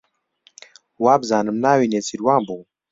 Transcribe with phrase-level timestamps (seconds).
[1.03, 2.63] وابزانم ناوی نێچیروان بوو.